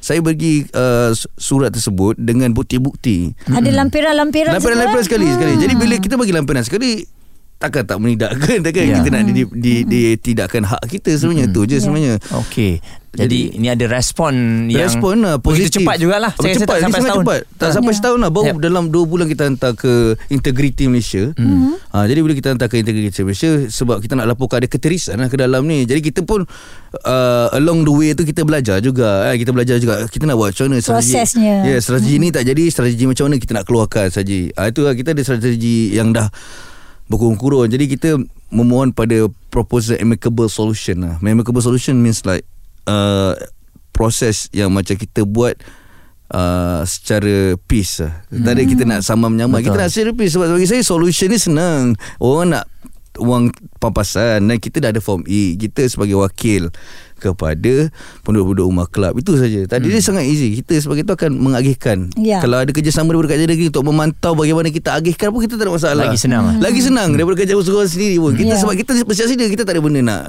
saya 0.00 0.24
bagi 0.24 0.64
uh, 0.72 1.12
surat 1.36 1.68
tersebut 1.72 2.16
dengan 2.16 2.56
bukti-bukti. 2.56 3.36
Ada 3.50 3.68
lampiran-lampiran 3.76 4.56
Lampiran-lampiran 4.56 5.04
semua? 5.04 5.08
sekali 5.08 5.26
sekali. 5.36 5.52
Hmm. 5.56 5.62
Jadi 5.62 5.74
bila 5.76 5.94
kita 6.00 6.14
bagi 6.16 6.32
lampiran 6.32 6.64
sekali 6.64 7.04
takkan 7.56 7.82
tak 7.82 7.98
menidakkan 7.98 8.60
takkan 8.60 8.84
Ya. 8.84 8.96
kita 8.98 9.08
nak 9.10 9.22
di, 9.26 9.42
di, 9.48 9.74
di, 9.82 10.00
tidakkan 10.14 10.62
hak 10.62 10.84
kita 10.86 11.14
sebenarnya 11.14 11.48
tu 11.48 11.64
je 11.64 11.76
sebenarnya. 11.76 12.20
Okey. 12.38 12.78
Jadi, 13.16 13.56
ini 13.56 13.72
ada 13.72 13.88
respon 13.88 14.32
yang 14.68 14.92
Respon 14.92 15.24
lah 15.24 15.40
begitu 15.40 15.72
positif 15.72 15.80
cepat 15.80 15.96
jugalah. 15.96 16.36
Saya 16.36 16.52
rasa 16.52 16.60
cepat, 16.60 16.68
tak 16.68 16.76
dia 16.76 16.84
sampai 16.84 16.92
sangat 16.92 17.08
setahun. 17.08 17.24
cepat. 17.24 17.40
Tak 17.56 17.70
sampai 17.72 17.88
Ya. 17.88 17.96
setahun 17.96 18.18
lah 18.20 18.28
Baru 18.28 18.44
Yep. 18.44 18.56
dalam 18.60 18.84
2 18.86 19.08
bulan 19.08 19.26
kita 19.26 19.42
hantar 19.46 19.72
ke 19.72 19.92
Integrity 20.28 20.84
Malaysia 20.84 21.24
Hmm. 21.32 21.80
ha, 21.88 22.04
Jadi 22.04 22.20
bila 22.20 22.36
kita 22.36 22.52
hantar 22.52 22.68
ke 22.68 22.76
Integrity 22.76 23.24
Malaysia 23.24 23.48
Sebab 23.64 23.96
kita 23.98 24.12
nak 24.14 24.28
laporkan 24.28 24.60
ada 24.60 24.68
keterisan 24.68 25.16
lah 25.16 25.32
ke 25.32 25.40
dalam 25.40 25.64
ni 25.64 25.88
Jadi 25.88 26.04
kita 26.04 26.20
pun 26.22 26.44
uh, 26.44 27.46
Along 27.52 27.82
the 27.82 27.94
way 27.94 28.12
tu 28.12 28.22
kita 28.22 28.44
belajar 28.44 28.78
juga 28.78 29.32
eh, 29.32 29.40
Kita 29.40 29.48
belajar 29.50 29.76
juga 29.78 30.04
Kita 30.04 30.28
nak 30.28 30.36
buat 30.36 30.52
macam 30.52 30.64
mana 30.68 30.76
strategi 30.78 31.16
Prosesnya. 31.16 31.54
Ya 31.62 31.66
yeah, 31.66 31.80
strategi 31.80 32.14
ni 32.18 32.28
tak 32.28 32.44
jadi 32.44 32.62
Strategi 32.68 33.04
macam 33.06 33.24
mana 33.26 33.36
kita 33.38 33.52
nak 33.54 33.64
keluarkan 33.64 34.06
saja 34.10 34.38
ha, 34.52 34.68
Itu 34.68 34.84
lah 34.84 34.92
kita 34.92 35.16
ada 35.16 35.22
strategi 35.22 35.88
yang 35.90 36.12
dah 36.12 36.28
Berkurun-kurun 37.06 37.70
Jadi 37.70 37.84
kita 37.90 38.18
memohon 38.50 38.90
pada 38.90 39.26
Proposal 39.50 39.98
amicable 40.02 40.50
solution 40.50 41.02
lah 41.02 41.14
Amicable 41.22 41.62
solution 41.62 41.98
means 41.98 42.26
like 42.26 42.44
uh, 42.86 43.34
Proses 43.96 44.52
yang 44.52 44.76
macam 44.76 44.92
kita 45.00 45.24
buat 45.24 45.56
uh, 46.28 46.82
secara 46.84 47.56
peace 47.64 48.04
lah. 48.04 48.28
Tak 48.28 48.52
ada 48.52 48.62
kita 48.68 48.82
nak 48.84 49.00
sama 49.00 49.30
menyamai. 49.30 49.62
Kita 49.62 49.78
nak 49.78 49.88
secara 49.88 50.10
peace 50.12 50.36
sebab 50.36 50.52
bagi 50.52 50.68
saya 50.68 50.82
solution 50.82 51.32
ni 51.32 51.38
senang. 51.40 51.96
Orang 52.20 52.52
nak 52.52 52.68
wang 53.18 53.50
pampasan 53.76 54.44
dan 54.44 54.56
kita 54.56 54.78
dah 54.78 54.90
ada 54.90 55.00
form 55.00 55.22
E. 55.24 55.54
Kita 55.54 55.84
sebagai 55.86 56.16
wakil 56.16 56.68
kepada 57.16 57.88
penduduk-penduduk 58.22 58.66
rumah 58.66 58.86
kelab. 58.86 59.16
Itu 59.16 59.40
saja. 59.40 59.64
Tadi 59.64 59.88
dia 59.88 60.04
sangat 60.04 60.28
easy. 60.28 60.60
Kita 60.60 60.76
sebagai 60.78 61.00
itu 61.02 61.12
akan 61.12 61.32
mengagihkan. 61.32 62.12
Ya. 62.14 62.44
Kalau 62.44 62.60
ada 62.60 62.68
kerjasama 62.68 63.08
daripada 63.08 63.32
kerajaan 63.32 63.50
negeri 63.50 63.72
untuk 63.72 63.84
memantau 63.84 64.36
bagaimana 64.36 64.68
kita 64.68 64.92
agihkan 64.92 65.32
pun 65.32 65.40
kita 65.40 65.56
tak 65.56 65.64
ada 65.64 65.72
masalah. 65.72 66.04
Lagi 66.06 66.18
senang 66.20 66.44
lah. 66.44 66.54
Lagi 66.60 66.80
senang 66.84 67.16
daripada 67.16 67.40
kerja 67.40 67.56
usahawan 67.56 67.88
sendiri 67.88 68.20
pun. 68.20 68.36
Kita 68.36 68.52
Ya. 68.52 68.60
sebab 68.60 68.76
kita 68.76 68.92
bersiap 69.02 69.32
sedia 69.32 69.48
kita 69.48 69.64
tak 69.64 69.74
ada 69.74 69.82
benda 69.82 70.00
nak 70.04 70.22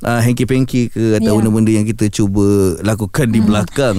uh, 0.00 0.20
hanky-panky 0.24 0.88
ke 0.88 1.20
atau 1.20 1.32
Ya. 1.32 1.36
benda-benda 1.36 1.70
yang 1.70 1.84
kita 1.84 2.08
cuba 2.08 2.80
lakukan 2.80 3.28
di 3.28 3.40
belakang. 3.44 3.98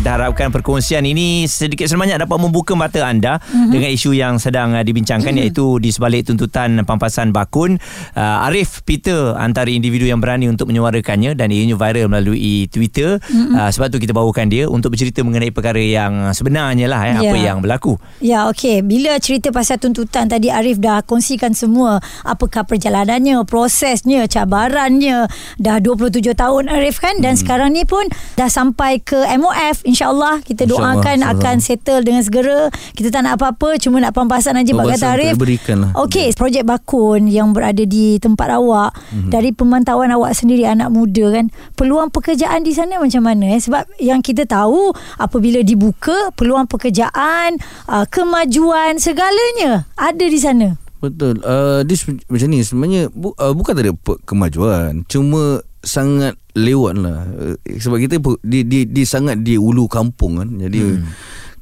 Kita 0.00 0.16
harapkan 0.16 0.48
perkongsian 0.48 1.04
ini 1.04 1.44
sedikit 1.44 1.84
sebanyak 1.84 2.24
dapat 2.24 2.40
membuka 2.40 2.72
mata 2.72 3.04
anda 3.04 3.36
Mhm. 3.36 3.44
mm-hmm. 3.52 3.68
dengan 3.68 3.90
isu 3.92 4.10
yang 4.16 4.40
sedang 4.40 4.72
uh, 4.72 4.80
dibincangkan 4.80 5.28
mm-hmm. 5.28 5.52
iaitu 5.52 5.76
di 5.76 5.92
sebalik 5.92 6.24
tuntutan 6.24 6.72
pampasan 6.88 7.36
bakun 7.36 7.76
uh, 8.16 8.48
Arif 8.48 8.80
Peter 8.88 9.36
antara 9.36 9.68
individu 9.68 10.08
yang 10.08 10.16
berani 10.16 10.48
untuk 10.48 10.72
menyuarakannya 10.72 11.36
dan 11.36 11.52
ianya 11.52 11.76
viral 11.76 12.08
melalui 12.08 12.64
Twitter 12.72 13.20
mm-hmm. 13.20 13.60
uh, 13.60 13.68
sebab 13.68 13.92
tu 13.92 14.00
kita 14.00 14.16
bawakan 14.16 14.48
dia 14.48 14.72
untuk 14.72 14.96
bercerita 14.96 15.20
mengenai 15.20 15.52
perkara 15.52 15.76
yang 15.76 16.32
sebenarnya 16.32 16.88
lah 16.88 17.00
eh, 17.04 17.14
apa 17.20 17.36
Ya. 17.36 17.52
yang 17.52 17.60
berlaku. 17.60 18.00
Ya, 18.24 18.48
okey. 18.48 18.80
Bila 18.80 19.20
cerita 19.20 19.52
pasal 19.52 19.76
tuntutan 19.76 20.32
tadi 20.32 20.48
Arif 20.48 20.80
dah 20.80 21.04
kongsikan 21.04 21.52
semua 21.52 22.00
apakah 22.24 22.64
perjalanannya, 22.64 23.44
prosesnya, 23.44 24.24
cabarannya. 24.24 25.28
Dah 25.60 25.76
27 25.76 26.32
tahun 26.32 26.72
Arif 26.72 27.04
kan 27.04 27.20
dan 27.20 27.36
hmm. 27.36 27.40
sekarang 27.44 27.76
ni 27.76 27.84
pun 27.84 28.08
dah 28.40 28.48
sampai 28.48 28.96
ke 29.04 29.28
MOF 29.36 29.89
insya-Allah. 29.90 30.40
Kita 30.40 30.64
InsyaAllah, 30.64 31.02
doakan 31.02 31.16
insyaAllah. 31.20 31.42
akan 31.42 31.54
settle 31.58 32.02
dengan 32.06 32.22
segera. 32.22 32.60
Kita 32.94 33.08
tak 33.10 33.20
nak 33.26 33.32
apa-apa, 33.36 33.76
cuma 33.82 33.98
nak 33.98 34.14
pampasan 34.14 34.54
aja 34.56 34.70
bak 34.72 34.86
Pampasan 34.86 35.02
kata 35.02 35.14
Arif. 35.18 35.34
untuk 35.34 35.38
diberikan 35.42 35.76
lah. 35.82 35.90
Okey, 36.06 36.26
projek 36.38 36.64
bakun 36.64 37.26
yang 37.26 37.50
berada 37.50 37.82
di 37.82 38.16
tempat 38.22 38.48
awak 38.54 38.94
hmm. 39.10 39.28
dari 39.28 39.50
pemantauan 39.50 40.14
awak 40.14 40.32
sendiri 40.38 40.64
anak 40.64 40.88
muda 40.94 41.34
kan, 41.34 41.50
peluang 41.74 42.14
pekerjaan 42.14 42.62
di 42.62 42.72
sana 42.72 43.02
macam 43.02 43.22
mana 43.26 43.52
eh? 43.52 43.60
Sebab 43.60 43.98
yang 43.98 44.22
kita 44.22 44.46
tahu 44.46 44.94
apabila 45.18 45.60
dibuka 45.66 46.30
peluang 46.38 46.70
pekerjaan, 46.70 47.58
uh, 47.90 48.06
kemajuan 48.06 48.96
segalanya 49.02 49.90
ada 49.98 50.24
di 50.24 50.38
sana. 50.38 50.78
Betul. 51.00 51.40
Uh, 51.40 51.80
this 51.88 52.04
macam 52.04 52.48
ni 52.52 52.60
sebenarnya 52.60 53.08
bu, 53.08 53.32
uh, 53.40 53.56
bukan 53.56 53.72
tak 53.72 53.88
ada 53.88 53.92
kemajuan. 54.28 55.08
Cuma 55.08 55.64
sangat 55.80 56.36
lewat 56.52 56.94
lah. 57.00 57.24
Sebab 57.64 57.98
kita 58.00 58.20
di, 58.44 58.64
di, 58.64 58.80
di 58.88 59.02
sangat 59.04 59.40
di 59.40 59.56
ulu 59.56 59.88
kampung 59.88 60.40
kan. 60.40 60.48
Jadi 60.60 60.80
hmm. 60.80 61.04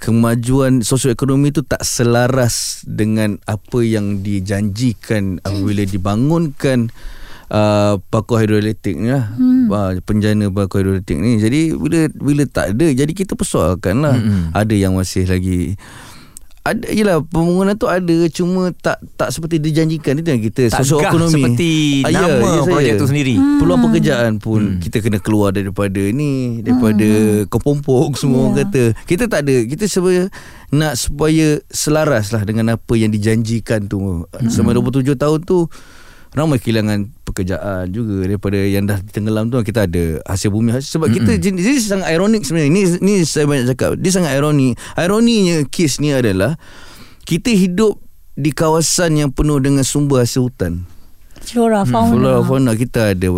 kemajuan 0.02 0.82
sosioekonomi 0.82 1.54
tu 1.54 1.62
tak 1.62 1.82
selaras 1.82 2.82
dengan 2.86 3.38
apa 3.46 3.82
yang 3.82 4.22
dijanjikan 4.22 5.42
apabila 5.42 5.82
dibangunkan 5.86 6.90
uh, 7.52 8.00
paku 8.08 8.38
hidroelektrik 8.40 8.96
ni 8.96 9.08
lah 9.12 9.32
hmm. 9.34 9.68
uh, 9.68 9.92
penjana 10.04 10.48
paku 10.52 10.80
hidroelektrik 10.80 11.18
ni 11.18 11.40
jadi 11.40 11.60
bila 11.74 12.08
bila 12.14 12.42
tak 12.48 12.76
ada 12.76 12.86
jadi 12.92 13.12
kita 13.12 13.34
persoalkan 13.34 14.04
lah 14.04 14.16
hmm. 14.16 14.54
ada 14.54 14.74
yang 14.76 14.96
masih 14.96 15.28
lagi 15.28 15.76
ada 16.68 16.86
yelah 16.88 17.16
pembangunan 17.20 17.72
tu 17.72 17.86
ada 17.86 18.16
cuma 18.28 18.68
tak 18.74 19.00
tak 19.14 19.28
seperti 19.28 19.56
dijanjikan 19.58 20.14
itu 20.14 20.28
yang 20.28 20.42
kita 20.42 20.62
Tak 20.68 20.80
sosioekonomi 20.80 21.16
gah 21.18 21.30
seperti 21.30 21.72
Ah, 22.00 22.10
ya, 22.10 22.20
nama 22.20 22.36
ya, 22.38 22.60
saya. 22.60 22.70
projek 22.70 22.92
tu 22.94 23.06
sendiri. 23.06 23.34
peluang 23.56 23.80
pekerjaan 23.82 24.32
pun 24.36 24.60
hmm. 24.60 24.80
kita 24.80 24.96
kena 24.98 25.18
keluar 25.18 25.50
daripada 25.50 26.00
ni 26.00 26.60
daripada 26.60 27.04
hmm. 27.04 27.46
kepompong 27.46 28.12
semua 28.14 28.38
orang 28.44 28.54
Ya. 28.54 28.62
kata 28.62 28.82
kita 29.04 29.24
tak 29.26 29.40
ada 29.42 29.56
kita 29.64 29.84
sebenarnya 29.84 30.26
nak 30.70 30.94
supaya 30.94 31.46
selaras 31.68 32.30
lah 32.30 32.42
dengan 32.42 32.74
apa 32.74 32.92
yang 32.92 33.08
dijanjikan 33.08 33.84
tu 33.84 33.98
hmm. 34.24 34.46
selama 34.46 34.76
27 34.76 35.14
tahun 35.14 35.40
tu 35.42 35.66
ramai 36.36 36.60
kehilangan 36.60 37.08
pekerjaan 37.24 37.88
juga 37.88 38.28
daripada 38.28 38.58
yang 38.60 38.84
dah 38.84 39.00
tenggelam 39.00 39.48
tu. 39.48 39.60
Kita 39.64 39.88
ada 39.88 40.20
hasil 40.28 40.52
bumi. 40.52 40.76
Sebab 40.76 41.08
kita 41.08 41.36
jenis 41.40 41.64
ini 41.64 41.80
sangat 41.80 42.08
ironik 42.12 42.44
sebenarnya. 42.44 42.70
Ini 42.72 42.80
ni 43.00 43.12
saya 43.24 43.48
banyak 43.48 43.72
cakap 43.72 43.96
dia 43.96 44.12
sangat 44.12 44.36
ironi. 44.36 44.76
Ironinya 44.96 45.64
kes 45.68 46.00
ni 46.00 46.12
adalah 46.12 46.60
kita 47.24 47.52
hidup 47.52 48.00
di 48.38 48.54
kawasan 48.54 49.18
yang 49.18 49.30
penuh 49.34 49.58
dengan 49.58 49.82
sumber 49.82 50.22
hasil 50.22 50.48
hutan. 50.48 50.86
Flora, 51.38 51.86
fauna. 51.86 52.12
Flora 52.12 52.40
fauna. 52.44 52.72
Kita 52.76 53.14
ada 53.16 53.28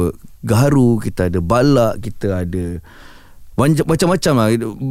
gaharu, 0.41 0.99
kita 1.01 1.29
ada 1.29 1.39
balak, 1.41 2.01
kita 2.05 2.43
ada 2.47 2.81
macam-macam 3.61 4.33
lah. 4.37 4.47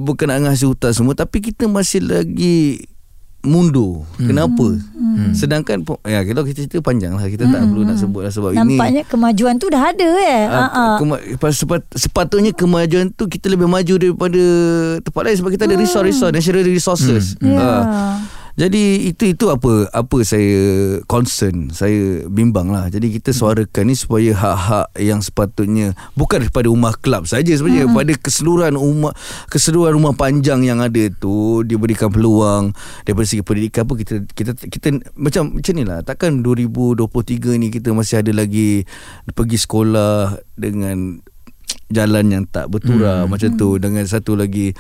Berkenaan 0.05 0.45
dengan 0.45 0.53
hasil 0.53 0.71
hutan 0.71 0.91
semua. 0.93 1.13
Tapi 1.17 1.41
kita 1.41 1.65
masih 1.65 2.05
lagi 2.05 2.85
mundur. 3.39 4.03
Hmm. 4.19 4.27
Kenapa? 4.27 4.67
Hmm. 4.99 5.31
Sedangkan 5.31 5.87
ya 6.03 6.19
kita 6.27 6.43
kita 6.43 6.59
cerita 6.67 6.83
panjang 6.83 7.15
lah 7.15 7.23
kita 7.27 7.47
hmm. 7.47 7.53
tak 7.55 7.61
perlu 7.71 7.81
nak 7.87 7.97
sebut 7.97 8.21
lah 8.27 8.31
sebab 8.35 8.51
ini 8.51 8.75
Nampaknya 8.75 9.03
kemajuan 9.07 9.55
tu 9.55 9.67
dah 9.71 9.83
ada 9.95 10.09
eh. 10.19 10.43
Ah, 10.47 10.59
Ha 10.59 10.67
ah. 10.67 10.97
kema- 10.99 11.23
sepat, 11.55 11.81
sepatutnya 11.95 12.51
kemajuan 12.51 13.15
tu 13.15 13.31
kita 13.31 13.47
lebih 13.47 13.71
maju 13.71 13.93
daripada 13.95 14.43
tempat 14.99 15.21
lain 15.23 15.37
sebab 15.39 15.49
kita 15.55 15.63
ada 15.71 15.75
resource-resource 15.79 16.33
natural 16.35 16.63
resources. 16.67 17.39
Ya. 17.39 17.59
Ah. 17.59 18.13
Jadi 18.57 19.11
itu 19.13 19.35
itu 19.35 19.45
apa 19.51 19.91
apa 19.93 20.17
saya 20.25 20.57
concern 21.05 21.69
saya 21.69 22.25
bimbang 22.25 22.73
lah. 22.73 22.89
Jadi 22.89 23.19
kita 23.19 23.35
suarakan 23.35 23.91
ni 23.91 23.95
supaya 23.97 24.33
hak-hak 24.33 24.87
yang 24.97 25.21
sepatutnya 25.21 25.93
bukan 26.17 26.45
daripada 26.45 26.71
rumah 26.71 26.93
kelab 26.97 27.29
saja 27.29 27.49
sebenarnya 27.53 27.89
hmm. 27.89 27.95
pada 27.95 28.13
keseluruhan 28.17 28.73
rumah 28.77 29.13
keseluruhan 29.51 29.93
rumah 29.97 30.13
panjang 30.15 30.65
yang 30.65 30.79
ada 30.79 31.03
tu 31.19 31.61
diberikan 31.67 32.09
peluang 32.09 32.73
daripada 33.05 33.25
segi 33.27 33.43
pendidikan 33.45 33.83
pun 33.85 33.99
kita 33.99 34.25
kita 34.31 34.51
kita 34.55 34.87
macam 35.17 35.53
macam 35.53 35.73
ni 35.75 35.83
lah 35.85 35.99
takkan 36.01 36.41
2023 36.41 37.59
ni 37.59 37.67
kita 37.69 37.91
masih 37.91 38.21
ada 38.23 38.31
lagi 38.31 38.87
pergi 39.35 39.57
sekolah 39.59 40.39
dengan 40.55 41.19
jalan 41.89 42.25
yang 42.29 42.43
tak 42.45 42.69
berturah 42.69 43.25
hmm. 43.25 43.29
macam 43.33 43.49
tu 43.57 43.81
dengan 43.81 44.05
satu 44.05 44.37
lagi 44.37 44.77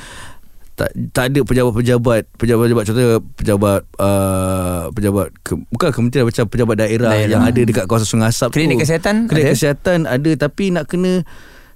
tak 0.79 0.95
tak 1.11 1.23
ada 1.27 1.39
pejabat-pejabat 1.43 2.21
pejabat-pejabat 2.39 2.83
contoh 2.87 3.19
pejabat 3.35 3.79
uh, 3.99 4.87
pejabat 4.95 5.27
ke, 5.43 5.59
bukan 5.67 5.89
kementerian 5.91 6.23
macam 6.23 6.47
pejabat 6.47 6.75
daerah, 6.79 7.11
Daerah. 7.11 7.27
yang 7.27 7.43
ada 7.43 7.61
dekat 7.67 7.83
kawasan 7.83 8.07
Sungai 8.07 8.31
Asap 8.31 8.55
Klinik 8.55 8.79
tu. 8.79 8.87
kesihatan 8.87 9.27
klinik 9.27 9.51
ada? 9.51 9.55
kesihatan 9.59 9.99
ada 10.07 10.31
tapi 10.39 10.71
nak 10.71 10.87
kena 10.87 11.27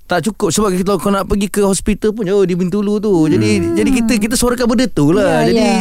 tak 0.03 0.23
cukup 0.23 0.51
sebab 0.51 0.71
kita 0.71 0.95
kalau 0.99 1.19
nak 1.19 1.27
pergi 1.27 1.47
ke 1.47 1.63
hospital 1.63 2.11
pun 2.11 2.27
jauh 2.27 2.43
di 2.43 2.59
Bintulu 2.59 2.99
tu. 2.99 3.23
Jadi 3.31 3.71
jadi 3.71 3.89
kita 4.03 4.13
kita 4.19 4.35
suarakan 4.35 4.67
benda 4.67 4.85
tu 4.91 5.15
lah. 5.15 5.47
Ya, 5.47 5.51
jadi 5.51 5.63
ya. 5.63 5.79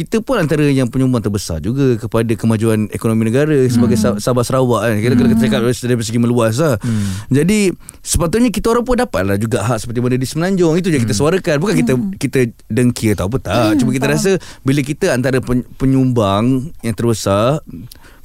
Kita 0.00 0.16
pun 0.18 0.36
antara 0.36 0.64
yang 0.64 0.88
penyumbang 0.88 1.20
terbesar 1.20 1.60
juga 1.60 1.94
kepada 1.94 2.32
kemajuan 2.32 2.88
ekonomi 2.88 3.26
negara 3.26 3.52
sebagai 3.66 3.94
Hmm. 3.94 4.16
Sa- 4.16 4.20
Sabah 4.22 4.40
Sarawak 4.40 4.80
kan. 4.82 4.96
Kita 4.96 5.14
kena 5.14 5.36
cakap 5.36 5.60
dari 5.60 5.76
segi 6.00 6.16
meluas 6.16 6.56
lah. 6.56 6.78
Hmm. 6.78 7.28
Jadi 7.28 7.68
sepatutnya 8.00 8.48
kita 8.48 8.70
orang 8.70 8.82
pun 8.82 8.96
dapatlah 8.96 9.36
juga 9.36 9.60
hak 9.62 9.76
seperti 9.78 9.98
mana 9.98 10.16
di 10.16 10.24
Semenanjung. 10.24 10.72
Itu 10.74 10.88
je 10.88 10.98
kita 10.98 11.12
Hmm. 11.12 11.20
suarakan. 11.20 11.56
Bukan 11.58 11.74
kita 11.76 11.92
kita 12.16 12.38
dengki 12.66 13.12
atau 13.12 13.28
apa 13.28 13.36
tak. 13.38 13.70
Cuma 13.76 13.90
kita 13.90 14.08
rasa 14.08 14.30
bila 14.60 14.80
kita 14.80 15.12
antara 15.12 15.38
pen- 15.38 15.68
penyumbang 15.74 16.72
yang 16.80 16.94
terbesar 16.94 17.60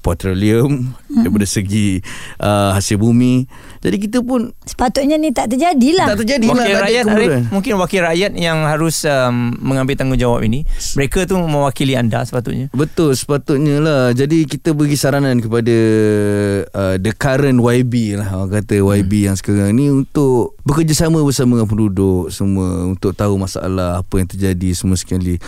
petroleum 0.05 0.93
daripada 1.09 1.43
segi 1.43 1.97
uh, 2.37 2.71
hasil 2.71 2.95
bumi. 2.95 3.49
Jadi 3.81 3.97
kita 3.99 4.21
pun 4.21 4.53
Sepatutnya 4.61 5.17
ni 5.17 5.29
tak 5.29 5.49
terjadilah. 5.49 6.05
tak 6.05 6.21
terjadi 6.21 6.45
lah. 6.45 6.53
Wakil 6.55 6.65
tak 6.65 6.77
ada 6.77 6.85
rakyat. 6.85 7.03
Arif, 7.07 7.29
mungkin 7.49 7.73
wakil 7.75 8.01
rakyat 8.03 8.31
yang 8.35 8.57
harus 8.61 9.01
um, 9.03 9.57
mengambil 9.57 9.93
tanggungjawab 9.95 10.41
ini. 10.41 10.61
Mereka 10.93 11.25
tu 11.25 11.37
mewakili 11.37 11.93
anda 11.93 12.21
sepatutnya. 12.21 12.69
Betul 12.71 13.15
sepatutnya 13.15 13.79
lah 13.79 14.03
Jadi 14.11 14.43
kita 14.43 14.75
bagi 14.75 14.93
saranan 14.93 15.39
kepada 15.39 15.75
uh, 16.67 16.95
The 16.97 17.15
current 17.15 17.57
YB 17.57 18.19
lah 18.19 18.35
Orang 18.35 18.51
kata 18.53 18.75
YB 18.75 19.25
yang 19.25 19.33
sekarang 19.33 19.71
ni 19.71 19.87
Untuk 19.87 20.59
bekerjasama 20.61 21.23
bersama 21.23 21.55
dengan 21.55 21.69
penduduk 21.69 22.27
Semua 22.29 22.83
Untuk 22.85 23.15
tahu 23.15 23.39
masalah 23.39 24.03
Apa 24.03 24.19
yang 24.19 24.27
terjadi 24.27 24.75
semua 24.75 24.93
sekali 24.93 25.39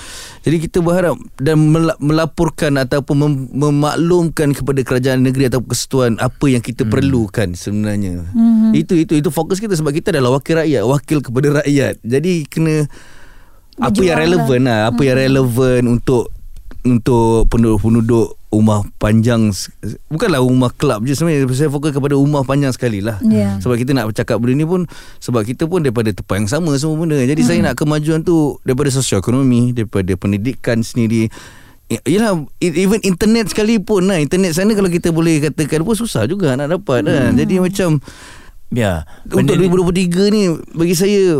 Jadi 0.41 0.57
kita 0.57 0.79
berharap 0.79 1.19
Dan 1.35 1.59
mela- 1.67 1.99
melaporkan 1.99 2.79
Ataupun 2.79 3.15
mem- 3.19 3.49
memaklumkan 4.47 4.63
Kepada 4.63 4.79
kerajaan 4.83 5.19
negeri 5.23 5.43
Atau 5.51 5.61
kesatuan 5.63 6.15
Apa 6.19 6.45
yang 6.47 6.63
kita 6.63 6.87
perlukan 6.87 7.53
sebenarnya. 7.53 8.27
Itu 8.71 8.95
itu 8.95 9.13
itu 9.19 9.29
fokus 9.31 9.59
kita 9.59 9.75
Sebab 9.75 9.91
kita 9.91 10.15
adalah 10.15 10.39
wakil 10.39 10.63
rakyat 10.63 10.83
Wakil 10.87 11.19
kepada 11.19 11.47
rakyat. 11.63 11.99
Jadi 12.03 12.47
kena 12.47 12.87
apa 13.77 13.93
yang 14.01 14.17
Berjuang 14.17 14.41
relevan 14.41 14.61
lah 14.65 14.79
apa 14.89 15.01
yang 15.05 15.17
relevan 15.21 15.81
untuk 15.85 16.33
untuk 16.87 17.45
penduduk-penduduk 17.51 18.39
rumah 18.47 18.79
panjang 18.95 19.51
bukanlah 20.07 20.39
rumah 20.39 20.71
kelab 20.73 21.03
je 21.03 21.13
sebenarnya. 21.13 21.45
Saya 21.51 21.69
fokus 21.69 21.91
kepada 21.91 22.15
rumah 22.15 22.47
panjang 22.47 22.71
sekali 22.71 23.03
lah. 23.03 23.19
Ya. 23.21 23.59
sebab 23.59 23.75
kita 23.75 23.91
nak 23.91 24.09
bercakap 24.09 24.39
benda 24.39 24.55
ni 24.55 24.65
pun 24.65 24.87
sebab 25.19 25.43
kita 25.43 25.67
pun 25.67 25.83
daripada 25.83 26.09
tempat 26.15 26.41
yang 26.41 26.49
sama 26.49 26.73
semua 26.79 26.95
benda. 26.95 27.19
Jadi 27.21 27.41
saya 27.43 27.59
nak 27.59 27.75
kemajuan 27.75 28.23
tu 28.23 28.57
daripada 28.63 28.89
sosial 28.89 29.19
ekonomi 29.19 29.75
daripada 29.75 30.15
pendidikan 30.15 30.79
sendiri 30.81 31.27
Yelah 31.87 32.35
e- 32.59 32.77
Even 32.77 32.99
internet 33.01 33.47
sekalipun 33.47 34.11
lah 34.11 34.19
Internet 34.19 34.51
sana 34.51 34.75
kalau 34.75 34.91
kita 34.91 35.09
boleh 35.09 35.39
katakan 35.39 35.87
pun 35.87 35.95
Susah 35.95 36.27
juga 36.27 36.51
nak 36.53 36.67
dapat 36.69 37.07
kan 37.07 37.31
Jadi 37.33 37.63
macam 37.63 38.03
Ya. 38.67 39.07
Untuk 39.23 39.55
Benda 39.55 39.55
ni- 39.55 39.71
2023 39.71 40.27
ni 40.27 40.41
Bagi 40.75 40.91
saya 40.91 41.39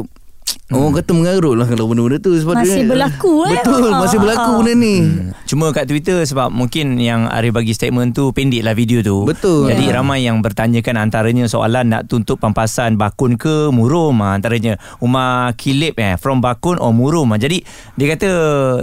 Orang 0.67 0.91
kata 0.93 1.11
mengarut 1.11 1.55
lah 1.55 1.63
Kalau 1.63 1.87
benda-benda 1.87 2.19
tu 2.19 2.31
sepatutnya- 2.33 2.75
Masih 2.75 2.83
berlaku, 2.85 3.33
eh? 3.45 3.55
Betul 3.55 3.87
Masih 3.89 4.17
Ah, 4.17 4.21
berlaku 4.21 4.49
ah. 4.49 4.55
benda 4.57 4.73
ni 4.73 4.95
Hmm. 4.99 5.31
Cuma 5.45 5.71
kat 5.71 5.85
Twitter 5.85 6.19
sebab 6.21 6.49
mungkin 6.49 6.97
yang 6.97 7.23
Arif 7.25 7.51
bagi 7.51 7.71
statement 7.71 8.11
tu 8.11 8.29
pendek 8.29 8.59
lah 8.59 8.73
video 8.73 8.99
tu. 8.99 9.23
Betul. 9.23 9.71
Jadi 9.71 9.85
Ya. 9.85 9.95
ramai 9.95 10.19
yang 10.21 10.39
bertanyakan 10.39 10.99
antaranya 10.99 11.47
soalan 11.47 11.87
nak 11.87 12.03
tuntut 12.05 12.35
pampasan 12.35 12.95
bakun 12.95 13.35
ke 13.35 13.69
murum 13.69 14.19
ha, 14.19 14.33
antaranya 14.33 14.75
rumah 14.97 15.25
kilip 15.53 15.95
eh 15.95 16.15
from 16.15 16.37
bakun 16.37 16.75
or 16.75 16.91
murum. 16.91 17.31
Ha. 17.31 17.39
Jadi 17.39 17.63
dia 17.93 18.07
kata 18.09 18.29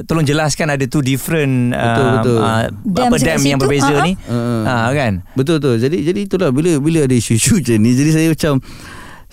tolong 0.02 0.24
jelaskan 0.24 0.70
ada 0.70 0.84
two 0.84 1.00
different 1.00 1.70
Betul, 1.70 2.06
betul. 2.16 2.38
Uh, 2.38 2.64
Dam 2.82 3.04
apa 3.04 3.16
dekat 3.18 3.28
dam 3.28 3.40
yang 3.44 3.44
situ, 3.54 3.62
berbeza 3.62 3.92
ah, 3.92 4.02
ni. 4.02 4.12
ah. 4.24 4.64
Ha 4.64 4.90
kan. 4.90 5.12
Betul 5.34 5.54
betul. 5.58 5.76
Jadi 5.78 5.96
jadi 6.02 6.20
itulah 6.22 6.48
bila 6.48 6.72
bila 6.78 7.04
ada 7.04 7.12
isu-isu 7.12 7.60
macam 7.60 7.76
ni 7.76 7.90
jadi 7.92 8.10
saya 8.10 8.28
macam 8.30 8.52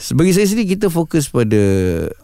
bagi 0.10 0.34
saya 0.34 0.50
sendiri 0.50 0.74
kita 0.74 0.90
fokus 0.90 1.30
pada 1.30 1.62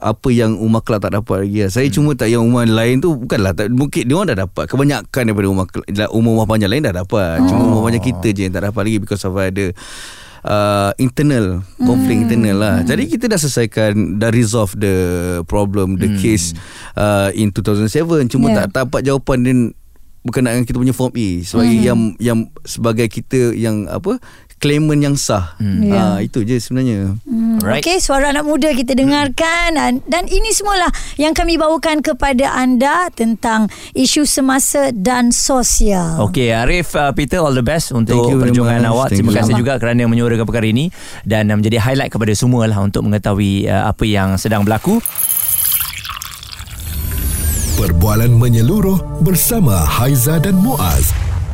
apa 0.02 0.30
yang 0.34 0.58
Umar 0.58 0.82
Kelab 0.82 1.06
tak 1.06 1.14
dapat 1.14 1.46
lagi 1.46 1.58
lah. 1.62 1.70
Saya 1.70 1.88
hmm. 1.88 1.94
cuma 1.94 2.10
tak 2.18 2.34
yang 2.34 2.42
Umar 2.42 2.66
lain 2.66 2.98
tu 2.98 3.14
bukanlah 3.14 3.54
tak, 3.54 3.70
mungkin 3.70 4.10
dia 4.10 4.16
orang 4.18 4.34
dah 4.34 4.40
dapat 4.50 4.66
kebanyakan 4.66 5.22
daripada 5.30 5.48
Umar 5.48 5.66
Kelab, 5.70 6.10
umur-umur 6.10 6.50
panjang 6.50 6.72
lain 6.74 6.84
dah 6.90 6.96
dapat. 6.98 7.38
Cuma 7.46 7.62
umur 7.70 7.86
panjang 7.86 8.06
kita 8.10 8.28
je 8.34 8.42
yang 8.50 8.54
tak 8.58 8.66
dapat 8.66 8.82
lagi 8.82 8.98
because 8.98 9.22
of 9.22 9.38
ada 9.38 9.66
uh, 10.42 10.92
internal 10.98 11.62
konflik 11.78 12.26
internal 12.26 12.58
lah. 12.58 12.76
Jadi 12.82 13.04
kita 13.06 13.30
dah 13.30 13.38
selesaikan 13.38 14.18
dah 14.18 14.34
resolve 14.34 14.74
the 14.80 14.96
problem 15.46 16.02
the 16.02 16.18
case 16.18 16.58
uh, 16.98 17.30
in 17.38 17.54
2007 17.54 18.34
cuma 18.34 18.48
Yeah. 18.48 18.64
tak 18.72 18.88
dapat 18.88 19.02
jawapan 19.04 19.38
dan 19.44 19.58
berkenaan 20.24 20.60
dengan 20.60 20.68
kita 20.68 20.78
punya 20.80 20.96
form 20.96 21.14
E 21.16 21.44
sebagai 21.48 21.80
yang 21.80 22.00
yang 22.20 22.40
sebagai 22.68 23.08
kita 23.08 23.56
yang 23.56 23.88
apa 23.88 24.20
claimant 24.58 25.02
yang 25.02 25.16
sah. 25.18 25.54
Hmm. 25.62 25.86
Ya. 25.86 26.18
Ha, 26.18 26.26
itu 26.26 26.42
je 26.42 26.58
sebenarnya. 26.58 27.14
Hmm. 27.26 27.62
Okey, 27.62 28.02
suara 28.02 28.34
anak 28.34 28.46
muda 28.46 28.74
kita 28.74 28.98
dengarkan 28.98 29.78
dan, 29.78 29.94
dan 30.10 30.24
ini 30.26 30.50
semualah 30.54 30.90
yang 31.22 31.34
kami 31.34 31.58
bawakan 31.58 32.02
kepada 32.02 32.54
anda 32.58 33.10
tentang 33.14 33.70
isu 33.94 34.26
semasa 34.26 34.90
dan 34.94 35.30
sosial. 35.30 36.22
Okey 36.30 36.54
Arif 36.54 36.98
uh, 36.98 37.14
Peter 37.14 37.42
all 37.42 37.54
the 37.54 37.65
best 37.65 37.93
untuk 37.93 38.17
Thank 38.17 38.34
you 38.34 38.41
perjuangan 38.41 38.89
awak. 38.89 39.13
Thank 39.13 39.22
Terima 39.22 39.32
kasih 39.38 39.54
juga 39.58 39.78
kerana 39.78 40.10
menyuarakan 40.10 40.46
perkara 40.46 40.67
ini 40.70 40.89
dan 41.26 41.50
uh, 41.54 41.56
menjadi 41.58 41.78
highlight 41.82 42.10
kepada 42.13 42.34
semua 42.34 42.65
lah 42.65 42.82
untuk 42.82 43.06
mengetahui 43.06 43.70
uh, 43.70 43.89
apa 43.89 44.04
yang 44.06 44.38
sedang 44.41 44.65
berlaku. 44.65 44.98
Perbualan 47.78 48.34
menyeluruh 48.34 49.22
bersama 49.22 49.86
Haiza 49.86 50.41
dan 50.41 50.58
Muaz. 50.58 51.27